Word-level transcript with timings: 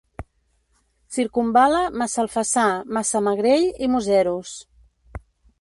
Circumval·la 1.17 1.83
Massalfassar, 2.03 2.65
Massamagrell 2.99 3.69
i 3.85 3.91
Museros. 3.97 4.59